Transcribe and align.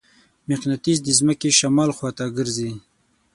مقناطیس 0.49 0.97
د 1.03 1.09
ځمکې 1.19 1.49
شمال 1.59 1.89
خواته 1.97 2.25
ګرځي. 2.37 2.71